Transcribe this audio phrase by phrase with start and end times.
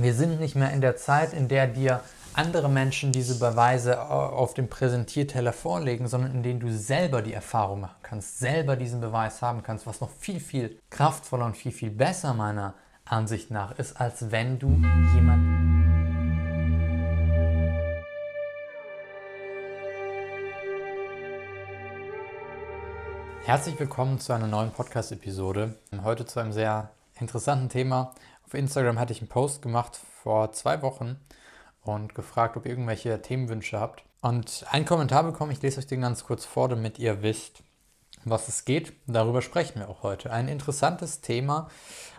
[0.00, 2.02] Wir sind nicht mehr in der Zeit, in der dir
[2.32, 7.80] andere Menschen diese Beweise auf dem Präsentierteller vorlegen, sondern in denen du selber die Erfahrung
[7.80, 11.90] machen kannst, selber diesen Beweis haben kannst, was noch viel, viel kraftvoller und viel, viel
[11.90, 12.74] besser meiner
[13.06, 14.68] Ansicht nach ist, als wenn du
[15.14, 15.66] jemanden
[23.44, 25.74] Herzlich willkommen zu einer neuen Podcast-Episode.
[26.04, 28.12] Heute zu einem sehr interessanten Thema.
[28.48, 31.20] Auf Instagram hatte ich einen Post gemacht vor zwei Wochen
[31.82, 34.04] und gefragt, ob ihr irgendwelche Themenwünsche habt.
[34.22, 37.62] Und einen Kommentar bekommen, ich lese euch den ganz kurz vor, damit ihr wisst,
[38.24, 38.94] was es geht.
[39.06, 40.32] Darüber sprechen wir auch heute.
[40.32, 41.68] Ein interessantes Thema,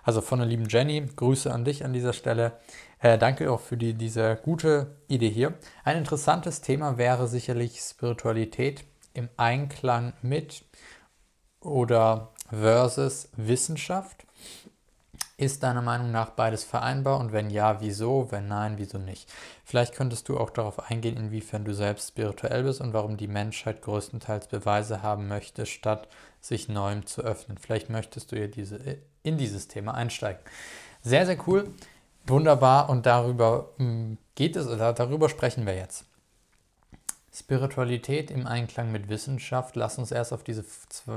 [0.03, 1.03] also von der lieben Jenny.
[1.15, 2.51] Grüße an dich an dieser Stelle.
[2.99, 5.55] Äh, danke auch für die, diese gute Idee hier.
[5.83, 8.83] Ein interessantes Thema wäre sicherlich Spiritualität
[9.15, 10.63] im Einklang mit
[11.59, 14.27] oder versus Wissenschaft?
[15.39, 18.29] Ist deiner Meinung nach beides vereinbar und wenn ja, wieso?
[18.29, 19.31] Wenn nein, wieso nicht?
[19.63, 23.81] Vielleicht könntest du auch darauf eingehen, inwiefern du selbst spirituell bist und warum die Menschheit
[23.81, 26.09] größtenteils Beweise haben möchte, statt
[26.41, 27.57] sich neuem zu öffnen.
[27.57, 30.41] Vielleicht möchtest du ja diese, in dieses Thema einsteigen.
[31.03, 31.73] Sehr, sehr cool,
[32.27, 36.03] wunderbar und darüber hm, geht es oder darüber sprechen wir jetzt.
[37.33, 39.77] Spiritualität im Einklang mit Wissenschaft.
[39.77, 40.65] Lass uns erst auf diese,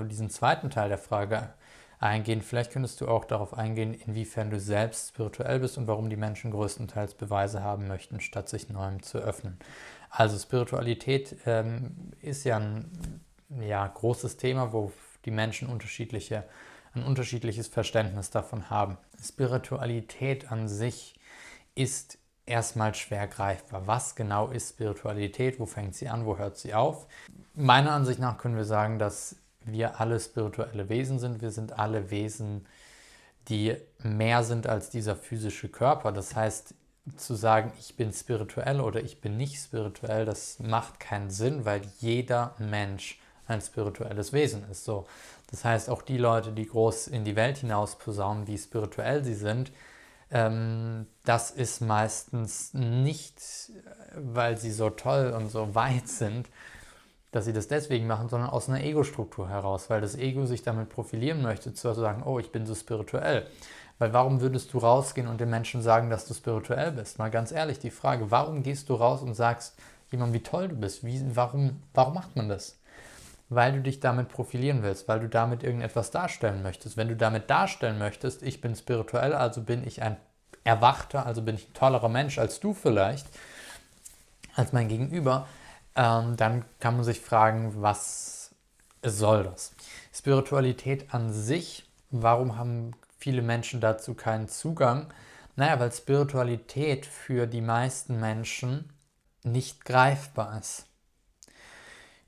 [0.08, 1.54] diesen zweiten Teil der Frage
[2.02, 2.42] eingehen.
[2.42, 6.50] Vielleicht könntest du auch darauf eingehen, inwiefern du selbst spirituell bist und warum die Menschen
[6.50, 9.58] größtenteils Beweise haben möchten, statt sich neuem zu öffnen.
[10.10, 13.20] Also Spiritualität ähm, ist ja ein
[13.60, 14.92] ja, großes Thema, wo
[15.24, 16.44] die Menschen unterschiedliche,
[16.94, 18.98] ein unterschiedliches Verständnis davon haben.
[19.22, 21.14] Spiritualität an sich
[21.74, 23.86] ist erstmal schwer greifbar.
[23.86, 25.60] Was genau ist Spiritualität?
[25.60, 26.26] Wo fängt sie an?
[26.26, 27.06] Wo hört sie auf?
[27.54, 31.42] Meiner Ansicht nach können wir sagen, dass wir alle spirituelle Wesen sind.
[31.42, 32.66] Wir sind alle Wesen,
[33.48, 36.12] die mehr sind als dieser physische Körper.
[36.12, 36.74] Das heißt,
[37.16, 41.82] zu sagen, ich bin spirituell oder ich bin nicht spirituell, das macht keinen Sinn, weil
[41.98, 43.18] jeder Mensch
[43.48, 44.84] ein spirituelles Wesen ist.
[44.84, 45.06] So.
[45.50, 49.34] Das heißt, auch die Leute, die groß in die Welt hinaus posaunen, wie spirituell sie
[49.34, 49.72] sind,
[50.30, 53.42] ähm, das ist meistens nicht,
[54.14, 56.48] weil sie so toll und so weit sind,
[57.32, 60.90] dass sie das deswegen machen, sondern aus einer Ego-Struktur heraus, weil das Ego sich damit
[60.90, 63.46] profilieren möchte, zu sagen, oh, ich bin so spirituell.
[63.98, 67.18] Weil warum würdest du rausgehen und den Menschen sagen, dass du spirituell bist?
[67.18, 69.76] Mal ganz ehrlich, die Frage, warum gehst du raus und sagst
[70.10, 71.04] jemandem, wie toll du bist?
[71.04, 72.78] Wie, warum, warum macht man das?
[73.48, 76.96] Weil du dich damit profilieren willst, weil du damit irgendetwas darstellen möchtest.
[76.96, 80.16] Wenn du damit darstellen möchtest, ich bin spirituell, also bin ich ein
[80.64, 83.26] Erwachter, also bin ich ein tollerer Mensch als du vielleicht,
[84.54, 85.46] als mein Gegenüber,
[85.96, 88.54] ähm, dann kann man sich fragen, was
[89.04, 89.74] soll das?
[90.12, 95.12] Spiritualität an sich, warum haben viele Menschen dazu keinen Zugang?
[95.56, 98.90] Naja, weil Spiritualität für die meisten Menschen
[99.42, 100.86] nicht greifbar ist.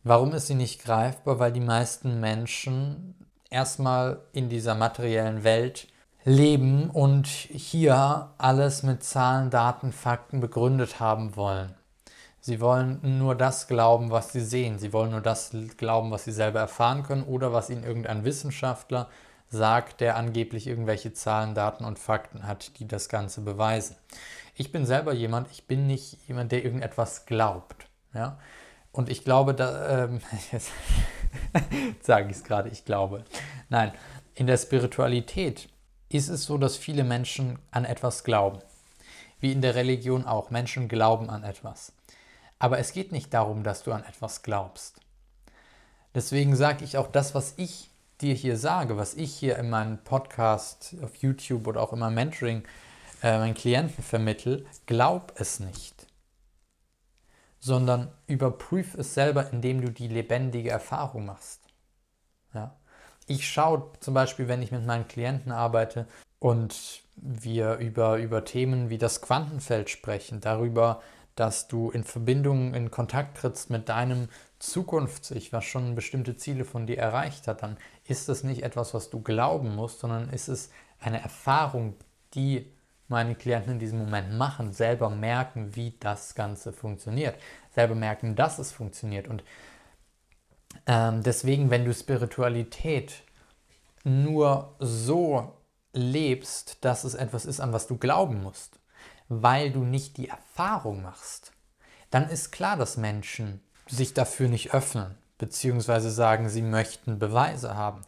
[0.03, 1.39] Warum ist sie nicht greifbar?
[1.39, 3.15] Weil die meisten Menschen
[3.49, 5.89] erstmal in dieser materiellen Welt
[6.25, 11.75] leben und hier alles mit Zahlen, Daten, Fakten begründet haben wollen.
[12.47, 14.79] Sie wollen nur das glauben, was sie sehen.
[14.79, 19.09] Sie wollen nur das glauben, was sie selber erfahren können oder was ihnen irgendein Wissenschaftler
[19.49, 23.97] sagt, der angeblich irgendwelche Zahlen, Daten und Fakten hat, die das Ganze beweisen.
[24.57, 27.87] Ich bin selber jemand, ich bin nicht jemand, der irgendetwas glaubt.
[28.13, 28.39] Ja?
[28.93, 30.21] Und ich glaube, da, ähm,
[30.53, 30.71] jetzt
[32.03, 33.25] sage ich es gerade, ich glaube.
[33.71, 33.91] Nein,
[34.35, 35.71] in der Spiritualität
[36.11, 38.59] ist es so, dass viele Menschen an etwas glauben.
[39.41, 40.51] Wie in der Religion auch.
[40.51, 41.95] Menschen glauben an etwas.
[42.65, 44.99] Aber es geht nicht darum, dass du an etwas glaubst.
[46.15, 47.91] Deswegen sage ich auch das, was ich
[48.23, 52.63] dir hier sage, was ich hier in meinem Podcast auf YouTube oder auch meinem Mentoring
[53.23, 56.07] äh, meinen Klienten vermittel, glaub es nicht.
[57.61, 61.61] Sondern überprüf es selber, indem du die lebendige Erfahrung machst.
[62.55, 62.75] Ja?
[63.27, 66.07] Ich schaue zum Beispiel, wenn ich mit meinen Klienten arbeite
[66.39, 71.03] und wir über, über Themen wie das Quantenfeld sprechen, darüber,
[71.35, 74.29] dass du in Verbindung, in Kontakt trittst mit deinem
[74.59, 77.77] Zukunfts-Ich, was schon bestimmte Ziele von dir erreicht hat, dann
[78.07, 80.71] ist es nicht etwas, was du glauben musst, sondern ist es
[81.01, 81.95] eine Erfahrung,
[82.35, 82.73] die
[83.09, 87.37] meine Klienten in diesem Moment machen, selber merken, wie das Ganze funktioniert,
[87.75, 89.29] selber merken, dass es funktioniert.
[89.29, 89.45] Und
[90.87, 93.23] ähm, deswegen, wenn du Spiritualität
[94.05, 95.53] nur so
[95.93, 98.79] lebst, dass es etwas ist, an was du glauben musst,
[99.29, 101.53] weil du nicht die Erfahrung machst,
[102.11, 108.03] dann ist klar, dass Menschen sich dafür nicht öffnen, beziehungsweise sagen, sie möchten Beweise haben.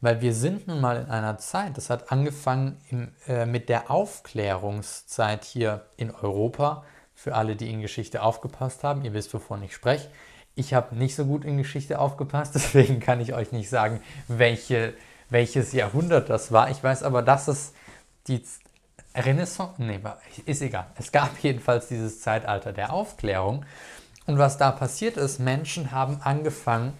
[0.00, 3.90] Weil wir sind nun mal in einer Zeit, das hat angefangen im, äh, mit der
[3.90, 6.84] Aufklärungszeit hier in Europa.
[7.14, 10.08] Für alle, die in Geschichte aufgepasst haben, ihr wisst, wovon ich spreche.
[10.54, 14.94] Ich habe nicht so gut in Geschichte aufgepasst, deswegen kann ich euch nicht sagen, welche,
[15.30, 16.70] welches Jahrhundert das war.
[16.70, 17.72] Ich weiß aber, dass es
[18.28, 18.44] die
[19.24, 20.00] Renaissance, nee,
[20.46, 20.86] ist egal.
[20.96, 23.64] Es gab jedenfalls dieses Zeitalter der Aufklärung.
[24.26, 26.92] Und was da passiert ist, Menschen haben angefangen,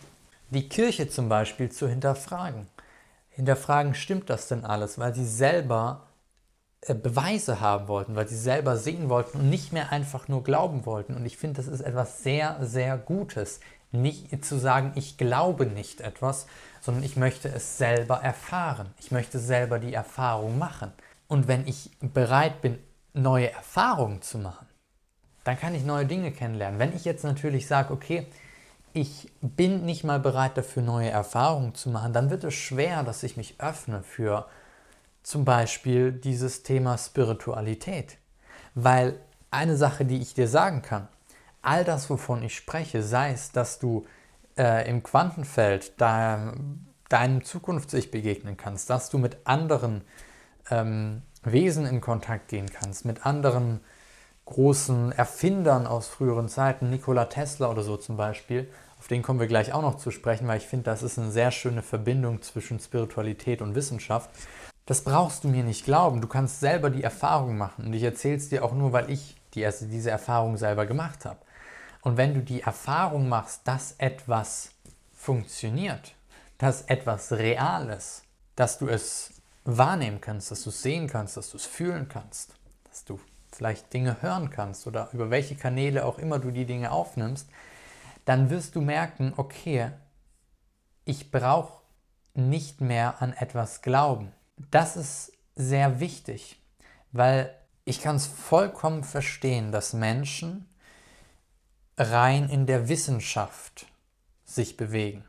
[0.50, 2.68] die Kirche zum Beispiel zu hinterfragen
[3.38, 6.08] hinterfragen, stimmt das denn alles, weil sie selber
[6.80, 10.84] äh, Beweise haben wollten, weil sie selber sehen wollten und nicht mehr einfach nur glauben
[10.86, 11.14] wollten.
[11.14, 13.60] Und ich finde, das ist etwas sehr, sehr Gutes.
[13.92, 16.46] Nicht zu sagen, ich glaube nicht etwas,
[16.80, 18.90] sondern ich möchte es selber erfahren.
[18.98, 20.92] Ich möchte selber die Erfahrung machen.
[21.28, 22.78] Und wenn ich bereit bin,
[23.12, 24.66] neue Erfahrungen zu machen,
[25.44, 26.78] dann kann ich neue Dinge kennenlernen.
[26.78, 28.26] Wenn ich jetzt natürlich sage, okay,
[28.92, 33.22] ich bin nicht mal bereit dafür, neue Erfahrungen zu machen, dann wird es schwer, dass
[33.22, 34.46] ich mich öffne für
[35.22, 38.18] zum Beispiel dieses Thema Spiritualität.
[38.74, 39.20] Weil
[39.50, 41.08] eine Sache, die ich dir sagen kann,
[41.62, 44.06] all das, wovon ich spreche, sei es, dass du
[44.56, 50.02] äh, im Quantenfeld dein, deinem Zukunfts-Ich begegnen kannst, dass du mit anderen
[50.70, 53.80] ähm, Wesen in Kontakt gehen kannst, mit anderen
[54.44, 58.68] großen Erfindern aus früheren Zeiten, Nikola Tesla oder so zum Beispiel,
[58.98, 61.30] auf den kommen wir gleich auch noch zu sprechen, weil ich finde, das ist eine
[61.30, 64.30] sehr schöne Verbindung zwischen Spiritualität und Wissenschaft.
[64.86, 66.20] Das brauchst du mir nicht glauben.
[66.20, 67.86] Du kannst selber die Erfahrung machen.
[67.86, 71.24] Und ich erzähle es dir auch nur, weil ich die erste, diese Erfahrung selber gemacht
[71.24, 71.38] habe.
[72.02, 74.70] Und wenn du die Erfahrung machst, dass etwas
[75.14, 76.14] funktioniert,
[76.56, 78.22] dass etwas real ist,
[78.56, 79.30] dass du es
[79.76, 82.54] wahrnehmen kannst, dass du es sehen kannst, dass du es fühlen kannst,
[82.84, 83.20] dass du
[83.52, 87.48] vielleicht Dinge hören kannst oder über welche Kanäle auch immer du die Dinge aufnimmst,
[88.24, 89.90] dann wirst du merken, okay,
[91.04, 91.82] ich brauche
[92.34, 94.32] nicht mehr an etwas glauben.
[94.70, 96.60] Das ist sehr wichtig,
[97.12, 97.54] weil
[97.84, 100.68] ich kann es vollkommen verstehen, dass Menschen
[101.96, 103.86] rein in der Wissenschaft
[104.44, 105.24] sich bewegen.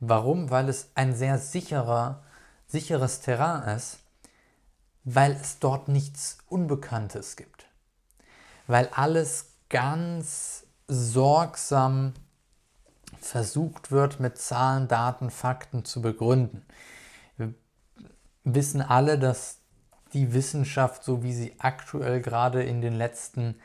[0.00, 0.50] Warum?
[0.50, 2.22] Weil es ein sehr sicherer,
[2.68, 3.98] sicheres Terrain ist,
[5.04, 7.66] weil es dort nichts Unbekanntes gibt.
[8.66, 12.12] Weil alles ganz sorgsam
[13.20, 16.64] versucht wird, mit Zahlen, Daten, Fakten zu begründen.
[17.36, 17.54] Wir
[18.44, 19.58] wissen alle, dass
[20.12, 23.56] die Wissenschaft, so wie sie aktuell gerade in den letzten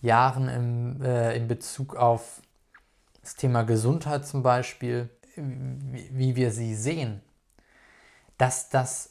[0.00, 2.40] Jahren im, äh, in Bezug auf
[3.20, 7.20] das Thema Gesundheit zum Beispiel, wie, wie wir sie sehen,
[8.38, 9.10] dass das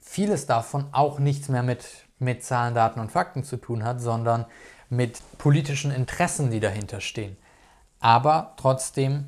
[0.00, 1.84] vieles davon auch nichts mehr mit,
[2.18, 4.46] mit Zahlen, Daten und Fakten zu tun hat, sondern
[4.88, 7.36] mit politischen Interessen, die dahinter stehen.
[8.00, 9.26] Aber trotzdem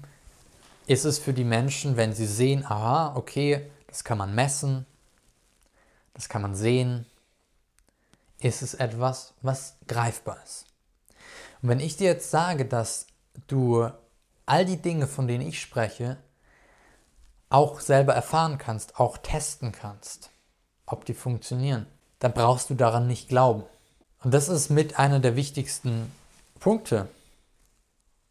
[0.86, 4.86] ist es für die Menschen, wenn sie sehen, aha, okay, das kann man messen,
[6.14, 7.06] das kann man sehen,
[8.40, 10.66] ist es etwas, was greifbar ist.
[11.62, 13.06] Und wenn ich dir jetzt sage, dass
[13.46, 13.90] du
[14.46, 16.16] all die Dinge, von denen ich spreche,
[17.50, 20.30] auch selber erfahren kannst, auch testen kannst,
[20.86, 21.86] ob die funktionieren,
[22.20, 23.64] dann brauchst du daran nicht glauben.
[24.22, 26.10] Und das ist mit einer der wichtigsten
[26.58, 27.08] Punkte,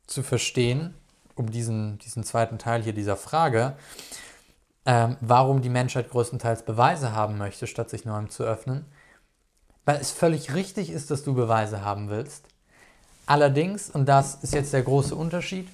[0.10, 0.94] zu verstehen,
[1.36, 3.76] um diesen, diesen zweiten Teil hier dieser Frage,
[4.86, 8.86] ähm, warum die Menschheit größtenteils Beweise haben möchte, statt sich neuem zu öffnen.
[9.86, 12.46] Weil es völlig richtig ist, dass du Beweise haben willst.
[13.26, 15.68] Allerdings, und das ist jetzt der große Unterschied,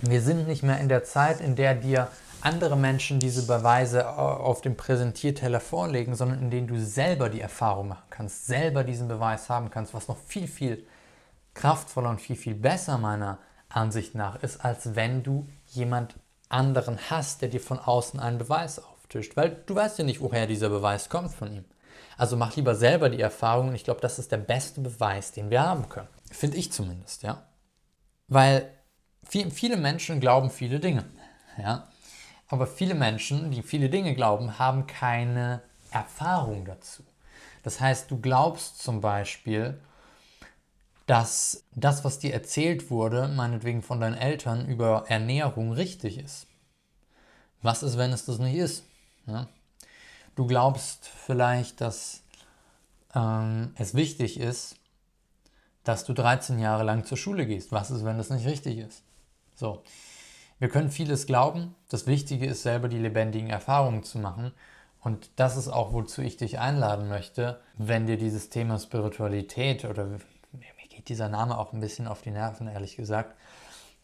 [0.00, 2.08] wir sind nicht mehr in der Zeit, in der dir
[2.44, 7.88] andere Menschen diese Beweise auf dem Präsentierteller vorlegen, sondern in denen du selber die Erfahrung
[7.88, 10.86] machen kannst, selber diesen Beweis haben kannst, was noch viel, viel
[11.54, 16.16] kraftvoller und viel, viel besser meiner Ansicht nach ist, als wenn du jemand
[16.48, 19.36] anderen hast, der dir von außen einen Beweis auftischt.
[19.36, 21.64] Weil du weißt ja nicht, woher dieser Beweis kommt von ihm.
[22.16, 25.50] Also mach lieber selber die Erfahrung und ich glaube, das ist der beste Beweis, den
[25.50, 26.08] wir haben können.
[26.30, 27.42] Finde ich zumindest, ja.
[28.28, 28.70] Weil
[29.26, 31.04] viel, viele Menschen glauben viele Dinge,
[31.58, 31.88] ja.
[32.48, 37.02] Aber viele Menschen, die viele Dinge glauben, haben keine Erfahrung dazu.
[37.62, 39.80] Das heißt, du glaubst zum Beispiel,
[41.06, 46.46] dass das, was dir erzählt wurde, meinetwegen von deinen Eltern über Ernährung richtig ist.
[47.62, 48.84] Was ist, wenn es das nicht ist?
[49.26, 49.48] Ja?
[50.34, 52.22] Du glaubst vielleicht, dass
[53.14, 54.76] ähm, es wichtig ist,
[55.84, 57.72] dass du 13 Jahre lang zur Schule gehst.
[57.72, 59.02] Was ist, wenn das nicht richtig ist?
[59.54, 59.82] So.
[60.58, 61.74] Wir können vieles glauben.
[61.88, 64.52] Das Wichtige ist selber die lebendigen Erfahrungen zu machen.
[65.00, 70.08] Und das ist auch, wozu ich dich einladen möchte, wenn dir dieses Thema Spiritualität oder
[70.88, 73.36] geht dieser Name auch ein bisschen auf die Nerven, ehrlich gesagt.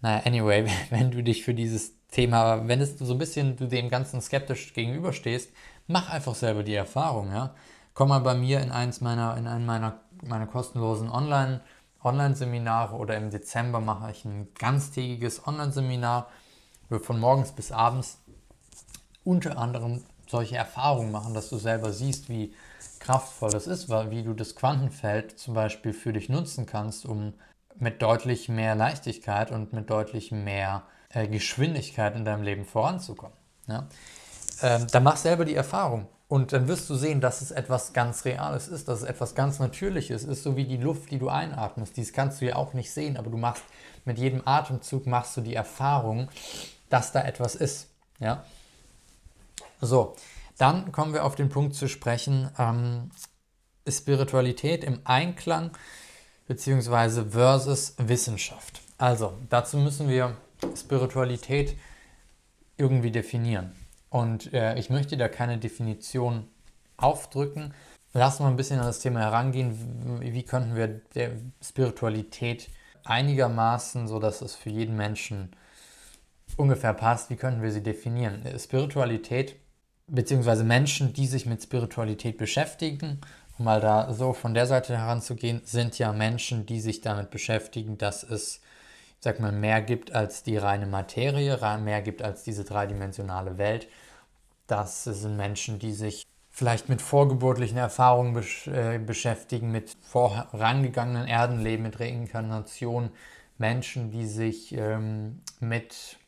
[0.01, 3.89] Naja, anyway, wenn du dich für dieses Thema, wenn es so ein bisschen du dem
[3.89, 5.53] Ganzen skeptisch gegenüberstehst,
[5.87, 7.55] mach einfach selber die Erfahrung, ja.
[7.95, 11.61] Komm mal bei mir in eins meiner, in einen meiner, meiner kostenlosen Online-
[12.03, 16.29] Online-Seminare oder im Dezember mache ich ein ganztägiges Online-Seminar,
[16.99, 18.19] von morgens bis abends
[19.23, 22.55] unter anderem solche Erfahrungen machen, dass du selber siehst, wie
[22.99, 27.35] kraftvoll das ist, wie du das Quantenfeld zum Beispiel für dich nutzen kannst, um
[27.79, 33.37] mit deutlich mehr Leichtigkeit und mit deutlich mehr äh, Geschwindigkeit in deinem Leben voranzukommen.
[33.67, 33.89] Ja?
[34.63, 38.25] Ähm, dann mach selber die Erfahrung und dann wirst du sehen, dass es etwas ganz
[38.25, 41.97] Reales ist, dass es etwas ganz Natürliches ist, so wie die Luft, die du einatmest.
[41.97, 43.65] Dies kannst du ja auch nicht sehen, aber du machst
[44.05, 46.29] mit jedem Atemzug machst du die Erfahrung,
[46.91, 47.89] dass da etwas ist.
[48.19, 48.45] Ja?
[49.81, 50.15] So,
[50.59, 53.11] dann kommen wir auf den Punkt zu sprechen, ähm,
[53.89, 55.71] Spiritualität im Einklang
[56.47, 57.31] bzw.
[57.31, 58.83] versus Wissenschaft.
[58.99, 60.37] Also, dazu müssen wir
[60.77, 61.77] Spiritualität
[62.77, 63.73] irgendwie definieren.
[64.11, 66.49] Und äh, ich möchte da keine Definition
[66.97, 67.73] aufdrücken.
[68.13, 70.21] Lassen wir ein bisschen an das Thema herangehen.
[70.21, 71.31] Wie, könnten wir der
[71.63, 72.69] Spiritualität
[73.05, 75.55] einigermaßen, so dass es für jeden Menschen
[76.57, 78.45] ungefähr passt, wie könnten wir sie definieren?
[78.59, 79.57] Spiritualität
[80.11, 83.21] beziehungsweise Menschen, die sich mit Spiritualität beschäftigen,
[83.59, 87.99] um mal da so von der Seite heranzugehen, sind ja Menschen, die sich damit beschäftigen,
[87.99, 92.65] dass es, ich sag mal, mehr gibt als die reine Materie, mehr gibt als diese
[92.65, 93.89] dreidimensionale Welt.
[94.67, 102.01] Das sind Menschen, die sich vielleicht mit vorgeburtlichen Erfahrungen äh, beschäftigen, mit vorangegangenen Erdenleben, mit
[102.01, 103.11] Reinkarnation,
[103.59, 106.19] Menschen, die sich ähm, mit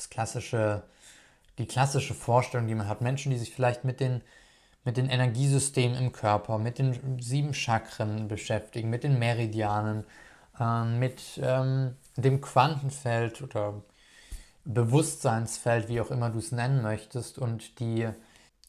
[0.00, 0.82] das klassische
[1.60, 3.02] die klassische Vorstellung, die man hat.
[3.02, 4.22] Menschen, die sich vielleicht mit den,
[4.84, 10.04] mit den Energiesystemen im Körper, mit den sieben Chakren beschäftigen, mit den Meridianen,
[10.58, 13.82] äh, mit ähm, dem Quantenfeld oder
[14.64, 18.08] Bewusstseinsfeld, wie auch immer du es nennen möchtest, und die,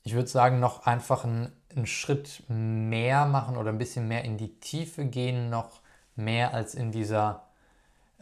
[0.03, 4.37] ich würde sagen, noch einfach einen, einen Schritt mehr machen oder ein bisschen mehr in
[4.37, 5.79] die Tiefe gehen, noch
[6.17, 7.50] mehr als in dieser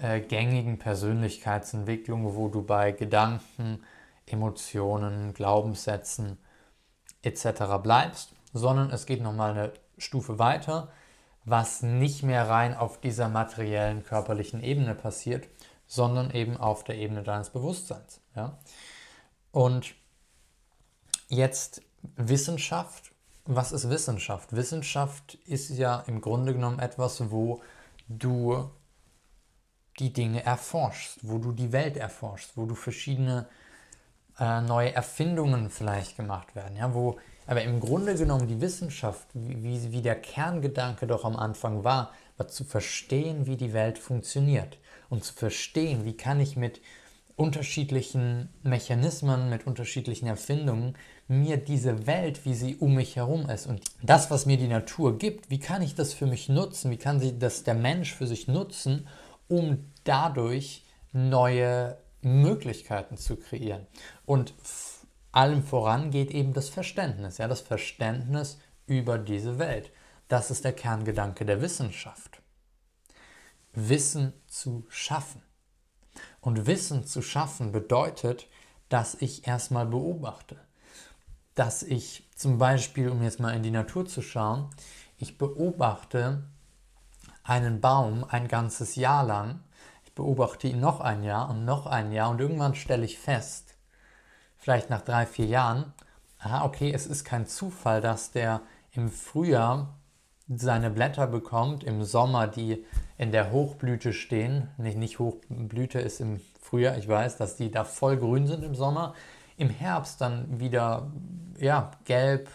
[0.01, 3.83] äh, gängigen Persönlichkeitsentwicklung, wo du bei Gedanken,
[4.25, 6.37] Emotionen, Glaubenssätzen
[7.21, 7.81] etc.
[7.81, 10.91] bleibst, sondern es geht nochmal eine Stufe weiter,
[11.45, 15.47] was nicht mehr rein auf dieser materiellen körperlichen Ebene passiert,
[15.87, 18.21] sondern eben auf der Ebene deines Bewusstseins.
[18.35, 18.57] Ja?
[19.51, 19.95] Und
[21.27, 21.81] jetzt
[22.15, 23.11] Wissenschaft.
[23.45, 24.55] Was ist Wissenschaft?
[24.55, 27.61] Wissenschaft ist ja im Grunde genommen etwas, wo
[28.07, 28.69] du
[29.99, 33.47] die Dinge erforschst, wo du die Welt erforschst, wo du verschiedene
[34.39, 39.91] äh, neue Erfindungen vielleicht gemacht werden, ja, wo aber im Grunde genommen die Wissenschaft, wie,
[39.91, 44.77] wie der Kerngedanke doch am Anfang war, war zu verstehen, wie die Welt funktioniert
[45.09, 46.79] und zu verstehen, wie kann ich mit
[47.35, 50.95] unterschiedlichen Mechanismen, mit unterschiedlichen Erfindungen
[51.27, 55.17] mir diese Welt, wie sie um mich herum ist und das, was mir die Natur
[55.17, 58.27] gibt, wie kann ich das für mich nutzen, wie kann sie das der Mensch für
[58.27, 59.07] sich nutzen,
[59.47, 63.87] um dadurch neue Möglichkeiten zu kreieren.
[64.25, 64.53] Und
[65.31, 69.91] allem voran geht eben das Verständnis, ja, das Verständnis über diese Welt.
[70.27, 72.41] Das ist der Kerngedanke der Wissenschaft.
[73.73, 75.41] Wissen zu schaffen.
[76.41, 78.47] Und Wissen zu schaffen bedeutet,
[78.89, 80.57] dass ich erstmal beobachte.
[81.55, 84.69] Dass ich zum Beispiel, um jetzt mal in die Natur zu schauen,
[85.17, 86.43] ich beobachte
[87.43, 89.61] einen Baum ein ganzes Jahr lang
[90.19, 93.75] beobachte ihn noch ein Jahr und noch ein Jahr und irgendwann stelle ich fest,
[94.57, 95.93] vielleicht nach drei, vier Jahren,
[96.39, 98.59] aha, okay, es ist kein Zufall, dass der
[98.91, 99.95] im Frühjahr
[100.49, 102.85] seine Blätter bekommt, im Sommer die
[103.17, 104.67] in der Hochblüte stehen.
[104.77, 108.75] Nicht, nicht Hochblüte ist im Frühjahr, ich weiß, dass die da voll grün sind im
[108.75, 109.13] Sommer.
[109.55, 111.13] Im Herbst dann wieder
[111.57, 112.49] ja, gelb,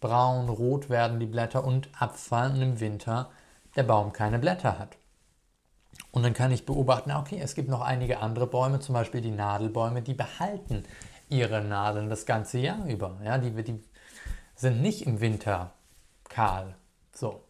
[0.00, 3.30] braun, rot werden die Blätter und abfallen und im Winter
[3.76, 4.96] der Baum keine Blätter hat.
[6.10, 9.30] Und dann kann ich beobachten, okay, es gibt noch einige andere Bäume, zum Beispiel die
[9.30, 10.84] Nadelbäume, die behalten
[11.28, 13.18] ihre Nadeln das ganze Jahr über.
[13.24, 13.82] Ja, die, die
[14.54, 15.72] sind nicht im Winter
[16.28, 16.74] kahl.
[17.14, 17.42] So.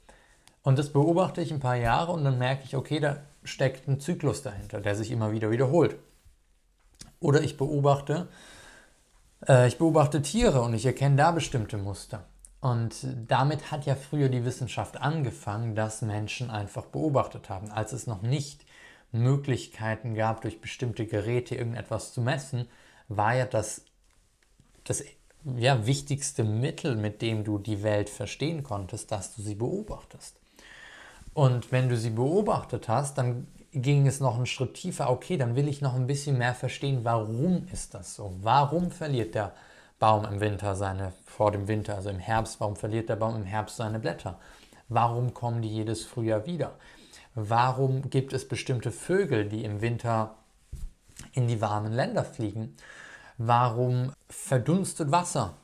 [0.62, 3.98] Und das beobachte ich ein paar Jahre und dann merke ich, okay, da steckt ein
[3.98, 5.96] Zyklus dahinter, der sich immer wieder wiederholt.
[7.18, 8.28] Oder ich beobachte,
[9.48, 12.24] äh, ich beobachte Tiere und ich erkenne da bestimmte Muster.
[12.62, 12.94] Und
[13.26, 17.72] damit hat ja früher die Wissenschaft angefangen, dass Menschen einfach beobachtet haben.
[17.72, 18.64] Als es noch nicht
[19.10, 22.68] Möglichkeiten gab, durch bestimmte Geräte irgendetwas zu messen,
[23.08, 23.84] war ja das,
[24.84, 25.02] das
[25.56, 30.36] ja, wichtigste Mittel, mit dem du die Welt verstehen konntest, dass du sie beobachtest.
[31.34, 35.10] Und wenn du sie beobachtet hast, dann ging es noch einen Schritt tiefer.
[35.10, 38.36] Okay, dann will ich noch ein bisschen mehr verstehen, warum ist das so?
[38.40, 39.52] Warum verliert der
[40.02, 43.44] Baum im Winter seine, vor dem Winter, also im Herbst, warum verliert der Baum im
[43.44, 44.36] Herbst seine Blätter?
[44.88, 46.72] Warum kommen die jedes Frühjahr wieder?
[47.36, 50.34] Warum gibt es bestimmte Vögel, die im Winter
[51.34, 52.76] in die warmen Länder fliegen?
[53.38, 55.54] Warum verdunstet Wasser,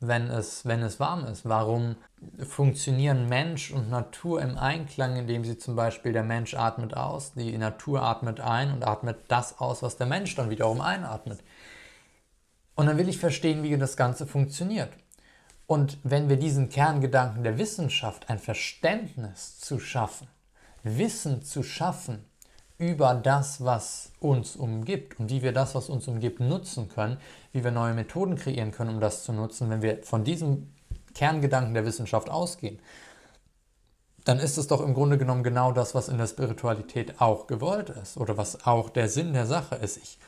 [0.00, 1.48] wenn es, wenn es warm ist?
[1.48, 1.96] Warum
[2.46, 7.56] funktionieren Mensch und Natur im Einklang, indem sie zum Beispiel der Mensch atmet aus, die
[7.56, 11.40] Natur atmet ein und atmet das aus, was der Mensch dann wiederum einatmet?
[12.78, 14.90] Und dann will ich verstehen, wie das Ganze funktioniert.
[15.66, 20.28] Und wenn wir diesen Kerngedanken der Wissenschaft ein Verständnis zu schaffen,
[20.84, 22.24] Wissen zu schaffen
[22.78, 27.16] über das, was uns umgibt und wie wir das, was uns umgibt, nutzen können,
[27.50, 30.72] wie wir neue Methoden kreieren können, um das zu nutzen, wenn wir von diesem
[31.14, 32.78] Kerngedanken der Wissenschaft ausgehen,
[34.24, 37.90] dann ist es doch im Grunde genommen genau das, was in der Spiritualität auch gewollt
[37.90, 39.96] ist oder was auch der Sinn der Sache ist.
[39.96, 40.18] Ich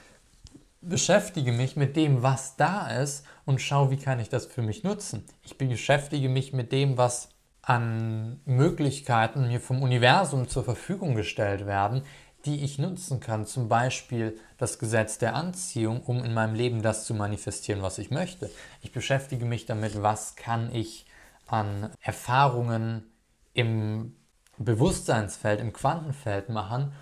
[0.81, 4.83] beschäftige mich mit dem, was da ist und schaue, wie kann ich das für mich
[4.83, 5.25] nutzen.
[5.43, 7.29] Ich beschäftige mich mit dem, was
[7.63, 12.03] an Möglichkeiten mir vom Universum zur Verfügung gestellt werden,
[12.47, 13.45] die ich nutzen kann.
[13.45, 18.11] Zum Beispiel das Gesetz der Anziehung, um in meinem Leben das zu manifestieren, was ich
[18.11, 18.51] möchte.
[18.81, 21.07] Ich beschäftige mich damit, was kann ich
[21.47, 23.05] an Erfahrungen
[23.53, 24.17] im
[24.57, 26.93] Bewusstseinsfeld, im Quantenfeld machen,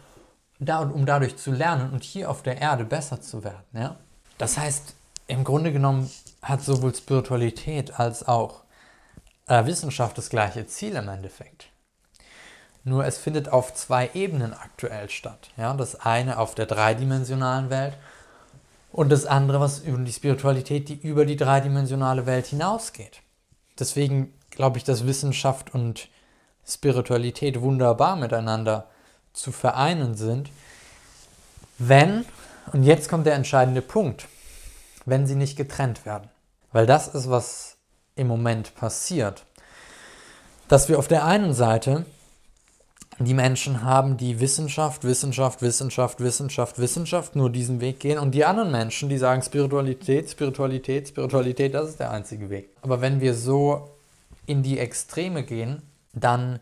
[0.61, 3.65] um dadurch zu lernen und hier auf der Erde besser zu werden.
[3.73, 3.97] Ja?
[4.39, 4.95] Das heißt,
[5.27, 6.11] im Grunde genommen
[6.43, 8.63] hat sowohl Spiritualität als auch
[9.47, 11.69] äh, Wissenschaft das gleiche Ziel im Endeffekt.
[12.85, 15.51] Nur es findet auf zwei Ebenen aktuell statt.
[15.57, 15.75] Ja?
[15.75, 17.95] Das eine auf der dreidimensionalen Welt
[18.91, 23.21] und das andere, was über die Spiritualität, die über die dreidimensionale Welt hinausgeht.
[23.79, 26.09] Deswegen glaube ich, dass Wissenschaft und
[26.67, 28.89] Spiritualität wunderbar miteinander
[29.33, 30.51] zu vereinen sind,
[31.79, 32.25] wenn,
[32.73, 34.27] und jetzt kommt der entscheidende Punkt,
[35.05, 36.29] wenn sie nicht getrennt werden.
[36.73, 37.77] Weil das ist, was
[38.15, 39.45] im Moment passiert.
[40.69, 42.05] Dass wir auf der einen Seite
[43.21, 48.45] die Menschen haben, die Wissenschaft, Wissenschaft, Wissenschaft, Wissenschaft, Wissenschaft nur diesen Weg gehen und die
[48.45, 52.71] anderen Menschen, die sagen Spiritualität, Spiritualität, Spiritualität, das ist der einzige Weg.
[52.83, 53.91] Aber wenn wir so
[54.47, 56.61] in die Extreme gehen, dann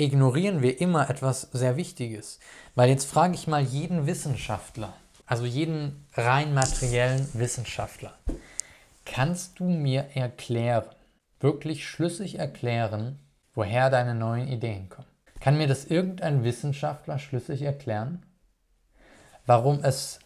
[0.00, 2.40] ignorieren wir immer etwas sehr Wichtiges.
[2.74, 4.94] Weil jetzt frage ich mal jeden Wissenschaftler,
[5.26, 8.14] also jeden rein materiellen Wissenschaftler,
[9.04, 10.84] kannst du mir erklären,
[11.40, 13.18] wirklich schlüssig erklären,
[13.54, 15.08] woher deine neuen Ideen kommen?
[15.40, 18.24] Kann mir das irgendein Wissenschaftler schlüssig erklären?
[19.46, 20.20] Warum es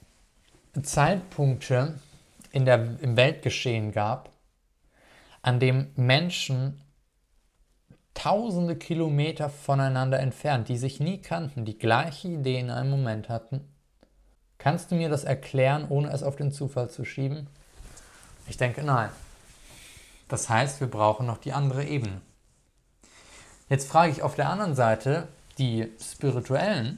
[0.83, 2.01] Zeitpunkte
[2.51, 4.31] in der, im Weltgeschehen gab,
[5.43, 6.81] an dem Menschen
[8.15, 13.61] tausende Kilometer voneinander entfernt, die sich nie kannten, die gleiche Idee in einem Moment hatten.
[14.59, 17.49] Kannst du mir das erklären, ohne es auf den Zufall zu schieben?
[18.47, 19.11] Ich denke nein.
[20.29, 22.21] Das heißt, wir brauchen noch die andere Ebene.
[23.69, 26.97] Jetzt frage ich auf der anderen Seite die spirituellen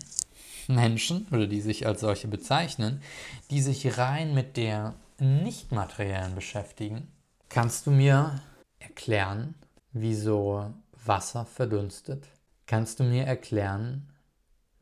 [0.69, 3.03] Menschen oder die sich als solche bezeichnen,
[3.51, 7.09] die sich rein mit der nicht materiellen beschäftigen.
[7.49, 8.41] Kannst du mir
[8.81, 9.55] erklären,
[9.93, 10.73] wieso
[11.09, 12.27] Wasser verdunstet?
[12.67, 14.13] Kannst du mir erklären,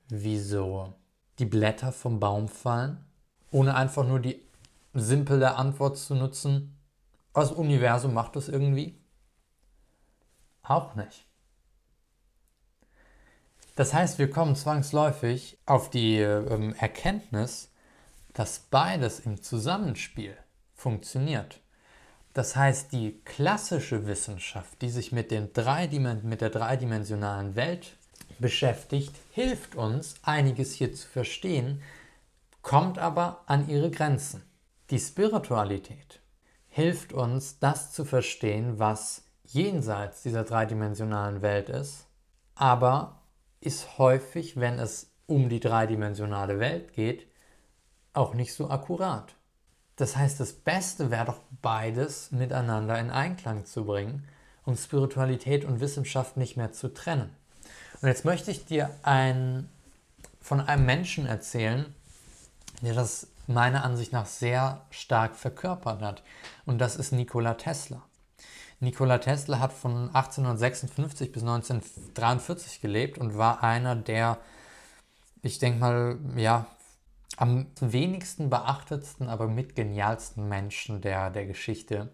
[0.08, 0.94] wieso
[1.38, 3.04] die Blätter vom Baum fallen,
[3.50, 4.40] ohne einfach nur die
[4.94, 6.76] simple Antwort zu nutzen,
[7.32, 8.98] das Universum macht das irgendwie?
[10.62, 11.26] Auch nicht.
[13.74, 17.72] Das heißt, wir kommen zwangsläufig auf die ähm, Erkenntnis,
[18.32, 20.36] dass beides im Zusammenspiel
[20.74, 21.60] funktioniert.
[22.34, 25.50] Das heißt, die klassische Wissenschaft, die sich mit, den
[26.24, 27.96] mit der dreidimensionalen Welt
[28.40, 31.80] beschäftigt, hilft uns, einiges hier zu verstehen,
[32.60, 34.42] kommt aber an ihre Grenzen.
[34.90, 36.20] Die Spiritualität
[36.68, 42.08] hilft uns, das zu verstehen, was jenseits dieser dreidimensionalen Welt ist,
[42.56, 43.22] aber
[43.60, 47.28] ist häufig, wenn es um die dreidimensionale Welt geht,
[48.12, 49.36] auch nicht so akkurat.
[49.96, 54.26] Das heißt, das Beste wäre doch beides miteinander in Einklang zu bringen,
[54.64, 57.30] um Spiritualität und Wissenschaft nicht mehr zu trennen.
[58.02, 59.68] Und jetzt möchte ich dir ein,
[60.40, 61.94] von einem Menschen erzählen,
[62.82, 66.22] der das meiner Ansicht nach sehr stark verkörpert hat.
[66.66, 68.02] Und das ist Nikola Tesla.
[68.80, 74.38] Nikola Tesla hat von 1856 bis 1943 gelebt und war einer der,
[75.42, 76.66] ich denke mal, ja,
[77.36, 82.12] am wenigsten beachtetsten, aber mit genialsten Menschen der, der Geschichte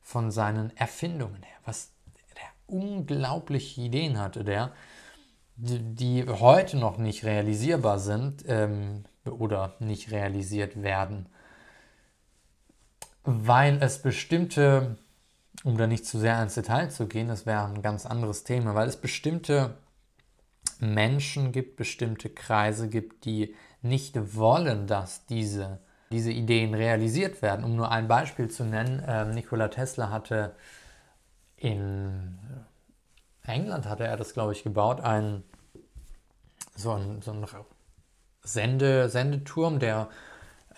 [0.00, 1.56] von seinen Erfindungen her.
[1.64, 1.92] Was
[2.36, 4.72] der unglaubliche Ideen hatte, der,
[5.56, 11.26] die heute noch nicht realisierbar sind ähm, oder nicht realisiert werden,
[13.24, 14.96] weil es bestimmte,
[15.62, 18.74] um da nicht zu sehr ins Detail zu gehen, das wäre ein ganz anderes Thema,
[18.74, 19.76] weil es bestimmte
[20.80, 27.64] Menschen gibt, bestimmte Kreise gibt, die nicht wollen, dass diese, diese Ideen realisiert werden.
[27.64, 30.54] Um nur ein Beispiel zu nennen, äh, Nikola Tesla hatte
[31.56, 32.38] in
[33.44, 35.42] England, hatte er das, glaube ich, gebaut, ein
[36.74, 37.46] so ein, so ein
[38.42, 40.08] Sende, Sendeturm, der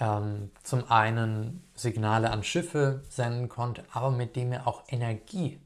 [0.00, 5.60] ähm, zum einen Signale an Schiffe senden konnte, aber mit dem er auch Energie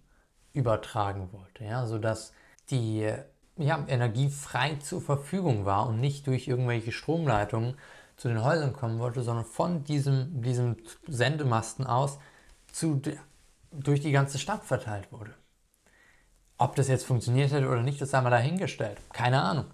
[0.53, 2.33] übertragen wollte, ja, sodass
[2.71, 3.11] die
[3.59, 7.75] ja, Energie frei zur Verfügung war und nicht durch irgendwelche Stromleitungen
[8.17, 12.19] zu den Häusern kommen wollte, sondern von diesem, diesem Sendemasten aus
[12.73, 13.01] zu,
[13.73, 15.35] durch die ganze Stadt verteilt wurde.
[16.57, 18.99] Ob das jetzt funktioniert hätte oder nicht, das sei mal dahingestellt.
[19.13, 19.67] Keine Ahnung.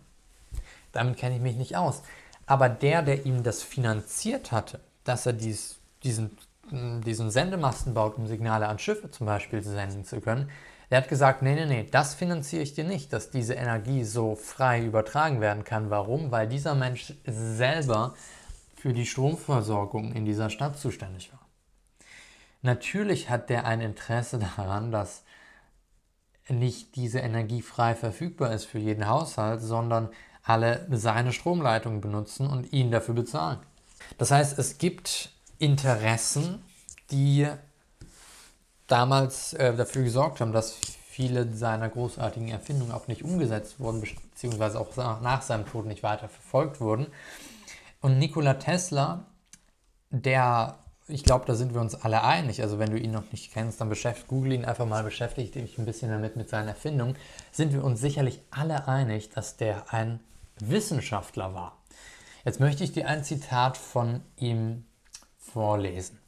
[0.92, 2.02] Damit kenne ich mich nicht aus.
[2.46, 6.36] Aber der, der ihm das finanziert hatte, dass er dies, diesen,
[6.70, 10.50] diesen Sendemasten baut, um Signale an Schiffe zum Beispiel senden zu können,
[10.90, 14.34] der hat gesagt, nee, nee, nee, das finanziere ich dir nicht, dass diese Energie so
[14.36, 15.90] frei übertragen werden kann.
[15.90, 16.30] Warum?
[16.30, 18.14] Weil dieser Mensch selber
[18.76, 21.40] für die Stromversorgung in dieser Stadt zuständig war.
[22.62, 25.24] Natürlich hat der ein Interesse daran, dass
[26.48, 30.10] nicht diese Energie frei verfügbar ist für jeden Haushalt, sondern
[30.42, 33.58] alle seine Stromleitungen benutzen und ihn dafür bezahlen.
[34.18, 36.62] Das heißt, es gibt Interessen,
[37.10, 37.48] die
[38.86, 40.76] damals äh, dafür gesorgt haben, dass
[41.14, 46.28] viele seiner großartigen Erfindungen auch nicht umgesetzt wurden, beziehungsweise auch nach seinem Tod nicht weiter
[46.28, 47.06] verfolgt wurden.
[48.00, 49.24] Und Nikola Tesla,
[50.10, 53.52] der, ich glaube, da sind wir uns alle einig, also wenn du ihn noch nicht
[53.52, 57.16] kennst, dann beschäftigt, google ihn einfach mal, beschäftige dich ein bisschen damit mit seinen Erfindungen,
[57.52, 60.20] sind wir uns sicherlich alle einig, dass der ein
[60.58, 61.78] Wissenschaftler war.
[62.44, 64.84] Jetzt möchte ich dir ein Zitat von ihm
[65.38, 66.18] vorlesen.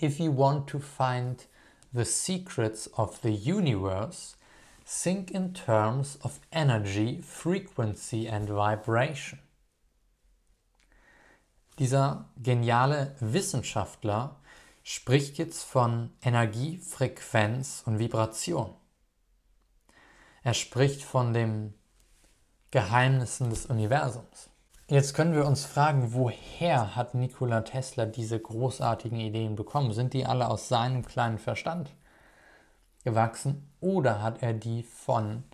[0.00, 1.48] If you want to find
[1.94, 4.36] the secrets of the universe,
[4.84, 9.38] think in terms of energy, frequency and vibration.
[11.78, 14.36] Dieser geniale Wissenschaftler
[14.82, 18.74] spricht jetzt von Energie, Frequenz und Vibration.
[20.42, 21.74] Er spricht von dem
[22.70, 24.50] Geheimnissen des Universums.
[24.86, 29.94] Jetzt können wir uns fragen, woher hat Nikola Tesla diese großartigen Ideen bekommen?
[29.94, 31.90] Sind die alle aus seinem kleinen Verstand
[33.02, 35.44] gewachsen oder hat er die von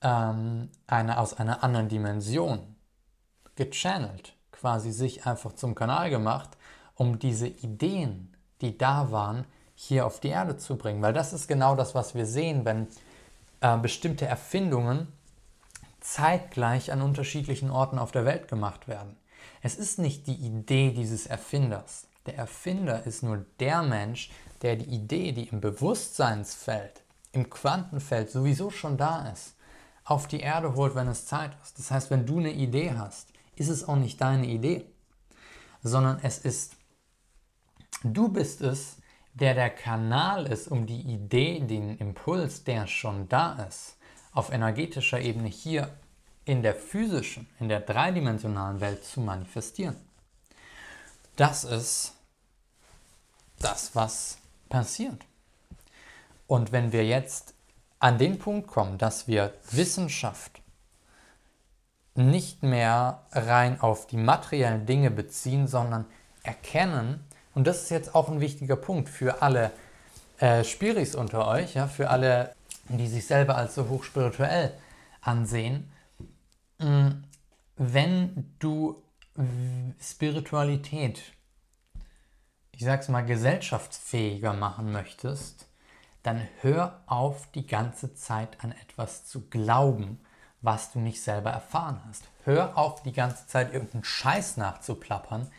[0.00, 2.76] ähm, einer, aus einer anderen Dimension
[3.56, 6.56] gechannelt, quasi sich einfach zum Kanal gemacht,
[6.94, 11.02] um diese Ideen, die da waren, hier auf die Erde zu bringen?
[11.02, 12.86] Weil das ist genau das, was wir sehen, wenn
[13.60, 15.08] äh, bestimmte Erfindungen
[16.00, 19.16] zeitgleich an unterschiedlichen Orten auf der Welt gemacht werden.
[19.62, 22.06] Es ist nicht die Idee dieses Erfinders.
[22.26, 24.30] Der Erfinder ist nur der Mensch,
[24.62, 29.54] der die Idee, die im Bewusstseinsfeld, im Quantenfeld sowieso schon da ist,
[30.04, 31.78] auf die Erde holt, wenn es Zeit ist.
[31.78, 34.84] Das heißt, wenn du eine Idee hast, ist es auch nicht deine Idee,
[35.82, 36.76] sondern es ist,
[38.02, 38.96] du bist es,
[39.34, 43.96] der der Kanal ist, um die Idee, den Impuls, der schon da ist,
[44.32, 45.90] auf energetischer Ebene hier
[46.44, 49.96] in der physischen, in der dreidimensionalen Welt zu manifestieren.
[51.36, 52.14] Das ist
[53.58, 54.38] das, was
[54.68, 55.24] passiert.
[56.46, 57.54] Und wenn wir jetzt
[57.98, 60.60] an den Punkt kommen, dass wir Wissenschaft
[62.14, 66.06] nicht mehr rein auf die materiellen Dinge beziehen, sondern
[66.42, 69.70] erkennen, und das ist jetzt auch ein wichtiger Punkt für alle
[70.38, 72.54] äh, Spiris unter euch, ja, für alle
[72.88, 74.76] die sich selber als so hochspirituell
[75.20, 75.90] ansehen,
[76.78, 77.08] mm,
[77.76, 79.02] wenn du
[80.00, 81.22] Spiritualität,
[82.72, 85.66] ich sag's mal, gesellschaftsfähiger machen möchtest,
[86.22, 90.20] dann hör auf, die ganze Zeit an etwas zu glauben,
[90.60, 92.24] was du nicht selber erfahren hast.
[92.44, 95.50] Hör auf, die ganze Zeit irgendeinen Scheiß nachzuplappern,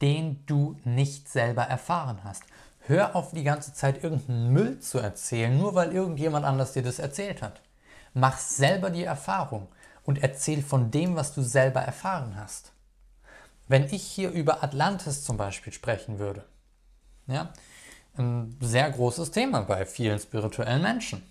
[0.00, 2.42] den du nicht selber erfahren hast.
[2.86, 6.98] Hör auf, die ganze Zeit irgendeinen Müll zu erzählen, nur weil irgendjemand anders dir das
[6.98, 7.60] erzählt hat.
[8.12, 9.68] Mach selber die Erfahrung
[10.04, 12.72] und erzähl von dem, was du selber erfahren hast.
[13.68, 16.44] Wenn ich hier über Atlantis zum Beispiel sprechen würde,
[17.28, 17.52] ja,
[18.18, 21.22] ein sehr großes Thema bei vielen spirituellen Menschen,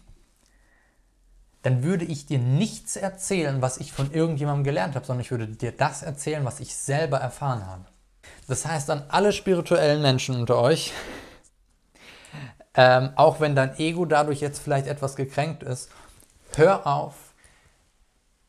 [1.64, 5.48] dann würde ich dir nichts erzählen, was ich von irgendjemandem gelernt habe, sondern ich würde
[5.48, 7.86] dir das erzählen, was ich selber erfahren habe.
[8.48, 10.92] Das heißt an alle spirituellen Menschen unter euch,
[12.76, 15.92] ähm, auch wenn dein Ego dadurch jetzt vielleicht etwas gekränkt ist,
[16.56, 17.34] hör auf,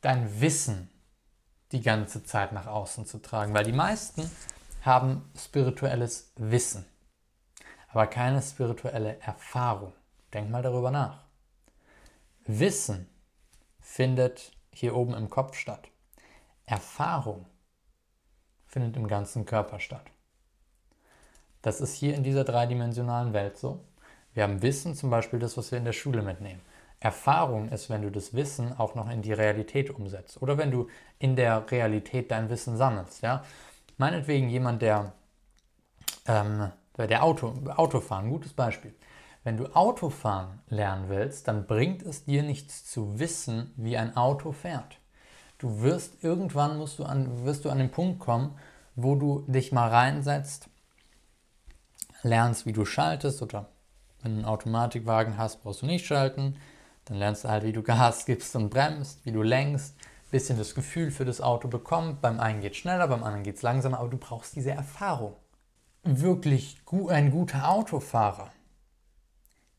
[0.00, 0.90] dein Wissen
[1.72, 4.30] die ganze Zeit nach außen zu tragen, weil die meisten
[4.82, 6.84] haben spirituelles Wissen,
[7.88, 9.92] aber keine spirituelle Erfahrung.
[10.32, 11.24] Denk mal darüber nach.
[12.46, 13.08] Wissen
[13.80, 15.88] findet hier oben im Kopf statt.
[16.66, 17.46] Erfahrung
[18.66, 20.10] findet im ganzen Körper statt.
[21.60, 23.84] Das ist hier in dieser dreidimensionalen Welt so.
[24.34, 26.60] Wir haben Wissen, zum Beispiel das, was wir in der Schule mitnehmen.
[27.00, 30.88] Erfahrung ist, wenn du das Wissen auch noch in die Realität umsetzt oder wenn du
[31.18, 33.22] in der Realität dein Wissen sammelst.
[33.22, 33.44] Ja?
[33.98, 35.12] Meinetwegen jemand, der,
[36.26, 38.94] ähm, der Auto, Autofahren, gutes Beispiel.
[39.42, 44.52] Wenn du Autofahren lernen willst, dann bringt es dir nichts zu wissen, wie ein Auto
[44.52, 44.98] fährt.
[45.58, 48.56] Du wirst irgendwann musst du an, wirst du an den Punkt kommen,
[48.94, 50.68] wo du dich mal reinsetzt,
[52.22, 53.71] lernst, wie du schaltest oder
[54.22, 56.56] wenn du einen Automatikwagen hast, brauchst du nicht schalten.
[57.04, 59.96] Dann lernst du halt, wie du Gas gibst und bremst, wie du lenkst,
[60.30, 62.18] bisschen das Gefühl für das Auto bekommen.
[62.20, 65.36] Beim einen geht es schneller, beim anderen geht es langsamer, aber du brauchst diese Erfahrung.
[66.02, 66.80] Wirklich
[67.10, 68.50] ein guter Autofahrer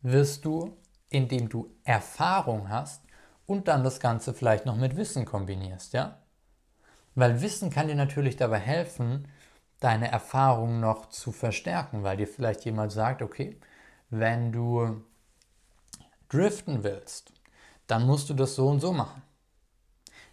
[0.01, 0.77] wirst du,
[1.09, 3.01] indem du Erfahrung hast
[3.45, 6.19] und dann das Ganze vielleicht noch mit Wissen kombinierst, ja?
[7.15, 9.27] Weil Wissen kann dir natürlich dabei helfen,
[9.79, 13.59] deine Erfahrung noch zu verstärken, weil dir vielleicht jemand sagt, okay,
[14.19, 15.01] wenn du
[16.29, 17.31] driften willst,
[17.87, 19.21] dann musst du das so und so machen.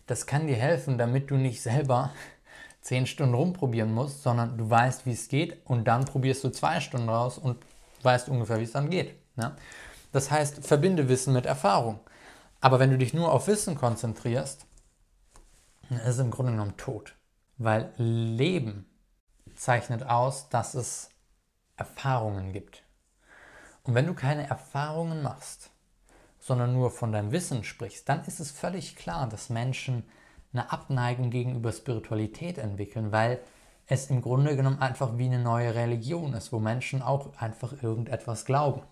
[0.07, 2.13] Das kann dir helfen, damit du nicht selber
[2.81, 6.81] zehn Stunden rumprobieren musst, sondern du weißt, wie es geht und dann probierst du zwei
[6.81, 7.65] Stunden raus und
[8.03, 9.15] weißt ungefähr, wie es dann geht.
[9.37, 9.57] Ja?
[10.13, 12.01] Das heißt, verbinde Wissen mit Erfahrung.
[12.61, 14.67] Aber wenn du dich nur auf Wissen konzentrierst,
[15.89, 17.15] dann ist es im Grunde genommen tot.
[17.57, 18.87] Weil Leben
[19.55, 21.11] zeichnet aus, dass es
[21.77, 22.83] Erfahrungen gibt.
[23.85, 25.71] Und wenn du keine Erfahrungen machst,
[26.39, 30.05] sondern nur von deinem Wissen sprichst, dann ist es völlig klar, dass Menschen
[30.53, 33.41] eine Abneigung gegenüber Spiritualität entwickeln, weil
[33.87, 38.45] es im Grunde genommen einfach wie eine neue Religion ist, wo Menschen auch einfach irgendetwas
[38.45, 38.83] glauben.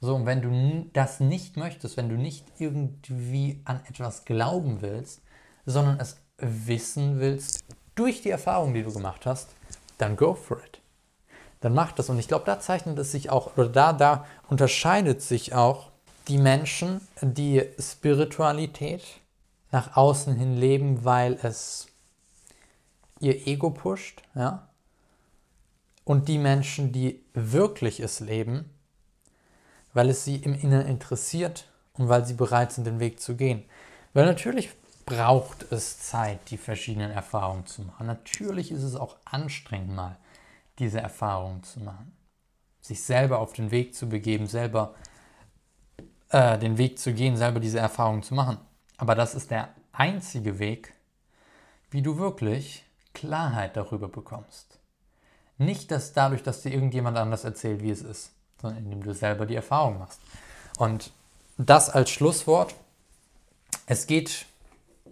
[0.00, 5.22] So, und wenn du das nicht möchtest, wenn du nicht irgendwie an etwas glauben willst,
[5.64, 9.50] sondern es wissen willst durch die Erfahrung, die du gemacht hast,
[9.98, 10.81] dann go for it.
[11.62, 12.10] Dann mach das.
[12.10, 15.90] Und ich glaube, da zeichnet es sich auch, oder da, da unterscheidet sich auch
[16.28, 19.02] die Menschen, die Spiritualität
[19.70, 21.86] nach außen hin leben, weil es
[23.20, 24.68] ihr Ego pusht, ja,
[26.04, 28.68] und die Menschen, die wirklich es leben,
[29.94, 33.62] weil es sie im Inneren interessiert und weil sie bereit sind, den Weg zu gehen.
[34.12, 34.70] Weil natürlich
[35.06, 38.06] braucht es Zeit, die verschiedenen Erfahrungen zu machen.
[38.06, 40.16] Natürlich ist es auch anstrengend mal,
[40.82, 42.16] diese Erfahrungen zu machen.
[42.80, 44.94] Sich selber auf den Weg zu begeben, selber
[46.30, 48.58] äh, den Weg zu gehen, selber diese Erfahrungen zu machen.
[48.96, 50.94] Aber das ist der einzige Weg,
[51.90, 54.78] wie du wirklich Klarheit darüber bekommst.
[55.58, 59.44] Nicht dass dadurch, dass dir irgendjemand anders erzählt, wie es ist sondern indem du selber
[59.44, 60.20] die Erfahrung machst.
[60.78, 61.12] Und
[61.58, 62.74] das als Schlusswort.
[63.86, 64.46] Es geht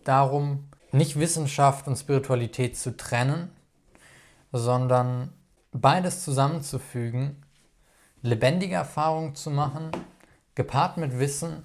[0.05, 3.51] darum, nicht Wissenschaft und Spiritualität zu trennen,
[4.53, 5.33] sondern
[5.73, 7.43] beides zusammenzufügen,
[8.23, 9.91] lebendige Erfahrungen zu machen,
[10.55, 11.63] gepaart mit Wissen,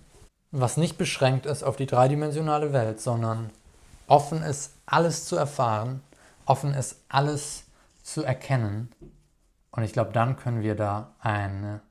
[0.51, 3.49] was nicht beschränkt ist auf die dreidimensionale Welt, sondern
[4.07, 6.01] offen ist, alles zu erfahren,
[6.45, 7.65] offen ist, alles
[8.03, 8.89] zu erkennen.
[9.71, 11.81] Und ich glaube, dann können wir da eine,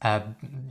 [0.00, 0.20] äh,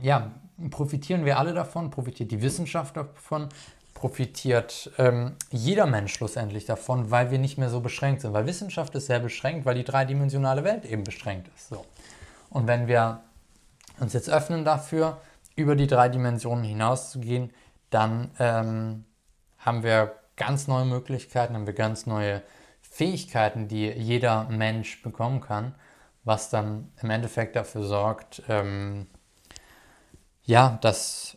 [0.02, 0.32] ja,
[0.70, 3.48] profitieren wir alle davon, profitiert die Wissenschaft davon,
[3.94, 8.32] profitiert ähm, jeder Mensch schlussendlich davon, weil wir nicht mehr so beschränkt sind.
[8.32, 11.68] Weil Wissenschaft ist sehr beschränkt, weil die dreidimensionale Welt eben beschränkt ist.
[11.68, 11.84] So.
[12.50, 13.22] Und wenn wir
[14.00, 15.20] uns jetzt öffnen dafür,
[15.56, 17.52] über die drei Dimensionen hinauszugehen,
[17.90, 19.04] dann ähm,
[19.58, 22.42] haben wir ganz neue Möglichkeiten, haben wir ganz neue
[22.82, 25.74] Fähigkeiten, die jeder Mensch bekommen kann
[26.24, 29.06] was dann im Endeffekt dafür sorgt, ähm,
[30.42, 31.36] ja, dass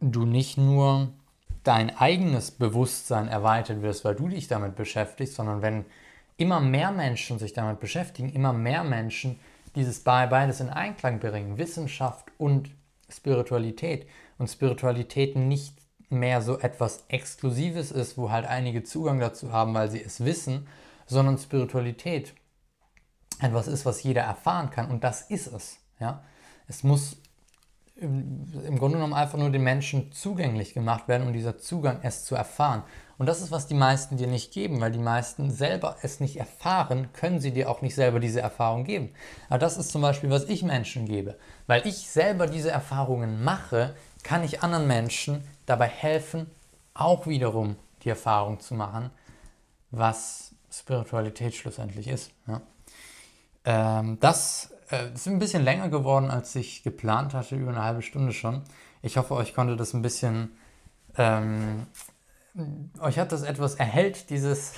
[0.00, 1.12] du nicht nur
[1.64, 5.84] dein eigenes Bewusstsein erweitert wirst, weil du dich damit beschäftigst, sondern wenn
[6.36, 9.38] immer mehr Menschen sich damit beschäftigen, immer mehr Menschen
[9.74, 12.70] dieses beides in Einklang bringen, Wissenschaft und
[13.08, 14.06] Spiritualität
[14.38, 15.74] und Spiritualität nicht
[16.10, 20.68] mehr so etwas Exklusives ist, wo halt einige Zugang dazu haben, weil sie es wissen,
[21.06, 22.34] sondern Spiritualität
[23.40, 25.78] etwas ist, was jeder erfahren kann und das ist es.
[25.98, 26.24] Ja?
[26.68, 27.16] Es muss
[27.96, 32.34] im, Grunde genommen einfach nur den Menschen zugänglich gemacht werden, um dieser Zugang es zu
[32.34, 32.82] erfahren.
[33.18, 36.36] Und das ist, was die meisten dir nicht geben, weil die meisten selber es nicht
[36.36, 39.10] erfahren, können sie dir auch nicht selber diese Erfahrung geben.
[39.48, 41.38] Aber das ist zum Beispiel, was ich Menschen gebe.
[41.68, 46.50] Weil ich selber diese Erfahrungen mache, kann ich anderen Menschen dabei helfen,
[46.94, 49.10] auch wiederum die Erfahrung zu machen,
[49.92, 52.32] was Spiritualität schlussendlich ist.
[52.48, 52.60] Ja.
[53.64, 58.02] Ähm, das äh, ist ein bisschen länger geworden, als ich geplant hatte, über eine halbe
[58.02, 58.62] Stunde schon.
[59.02, 60.56] Ich hoffe, euch konnte das ein bisschen,
[61.16, 61.86] ähm,
[63.00, 64.74] euch hat das etwas erhellt, dieses,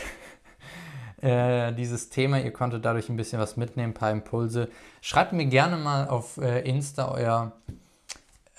[1.20, 2.40] äh, dieses Thema.
[2.40, 4.68] Ihr konntet dadurch ein bisschen was mitnehmen, ein paar Impulse.
[5.00, 7.52] Schreibt mir gerne mal auf äh, Insta euer,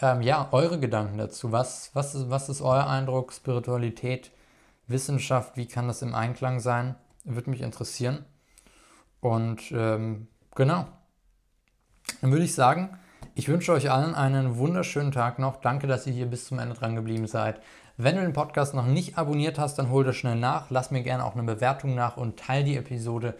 [0.01, 1.51] ähm, ja, eure Gedanken dazu.
[1.51, 3.33] Was, was, ist, was ist euer Eindruck?
[3.33, 4.31] Spiritualität,
[4.87, 6.95] Wissenschaft, wie kann das im Einklang sein?
[7.25, 8.23] Würde mich interessieren.
[9.19, 10.85] Und ähm, genau.
[12.21, 12.97] Dann würde ich sagen,
[13.35, 15.61] ich wünsche euch allen einen wunderschönen Tag noch.
[15.61, 17.61] Danke, dass ihr hier bis zum Ende dran geblieben seid.
[17.97, 20.69] Wenn du den Podcast noch nicht abonniert hast, dann hol das schnell nach.
[20.69, 23.35] Lass mir gerne auch eine Bewertung nach und teile die Episode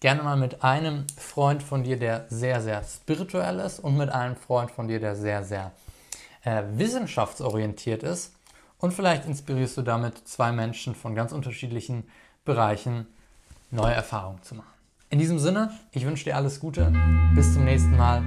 [0.00, 4.34] gerne mal mit einem Freund von dir, der sehr, sehr spirituell ist und mit einem
[4.34, 5.70] Freund von dir, der sehr, sehr
[6.42, 8.34] äh, wissenschaftsorientiert ist.
[8.78, 12.02] Und vielleicht inspirierst du damit zwei Menschen von ganz unterschiedlichen
[12.44, 13.06] Bereichen,
[13.70, 14.71] neue Erfahrungen zu machen.
[15.12, 16.90] In diesem Sinne, ich wünsche dir alles Gute.
[17.34, 18.22] Bis zum nächsten Mal.